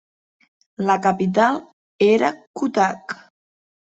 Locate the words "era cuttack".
2.07-3.15